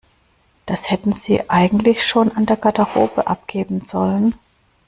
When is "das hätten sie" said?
0.65-1.47